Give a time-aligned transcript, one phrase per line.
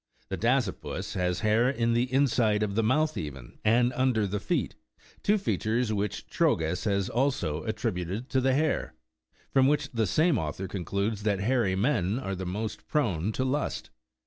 [0.29, 4.73] The dasypus lias hair in the inside of the mouth even and under the feet/
[5.21, 8.95] two features which Trogus has also attributed to the hare;
[9.53, 13.91] from which the same author concludes that hairy men are the most prone to lust.